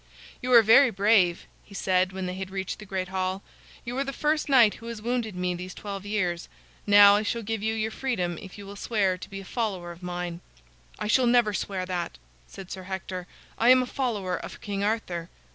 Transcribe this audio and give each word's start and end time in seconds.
"You 0.41 0.51
are 0.53 0.63
very 0.63 0.89
brave," 0.89 1.45
he 1.63 1.75
said, 1.75 2.11
when 2.11 2.25
they 2.25 2.33
had 2.33 2.49
reached 2.49 2.79
the 2.79 2.87
great 2.87 3.09
hall. 3.09 3.43
"You 3.85 3.95
are 3.99 4.03
the 4.03 4.11
first 4.11 4.49
knight 4.49 4.73
who 4.81 4.87
has 4.87 4.99
wounded 4.99 5.35
me 5.35 5.53
these 5.53 5.75
twelve 5.75 6.07
years. 6.07 6.49
Now 6.87 7.17
I 7.17 7.21
shall 7.21 7.43
give 7.43 7.61
you 7.61 7.75
your 7.75 7.91
freedom 7.91 8.39
if 8.41 8.57
you 8.57 8.65
will 8.65 8.75
swear 8.75 9.15
to 9.19 9.29
be 9.29 9.41
a 9.41 9.45
follower 9.45 9.91
of 9.91 10.01
mine." 10.01 10.41
"I 10.97 11.05
shall 11.05 11.27
never 11.27 11.53
swear 11.53 11.85
that," 11.85 12.17
said 12.47 12.71
Sir 12.71 12.81
Hector; 12.89 13.27
"I 13.59 13.69
am 13.69 13.83
a 13.83 13.85
follower 13.85 14.35
of 14.37 14.59
King 14.59 14.83
Arthur." 14.83 15.29